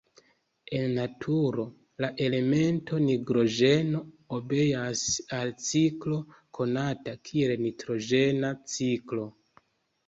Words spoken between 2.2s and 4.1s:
elemento nitrogeno